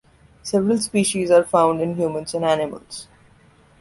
Several 0.41 0.79
species 0.79 1.29
are 1.29 1.43
found 1.43 1.79
in 1.79 1.95
humans 1.95 2.33
and 2.33 2.43
animals. 2.43 3.07